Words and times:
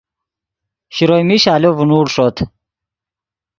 شروئے 0.95 1.23
میش 1.27 1.43
آلو 1.53 1.71
ڤینوڑ 1.77 2.05
ݰوت 2.13 2.37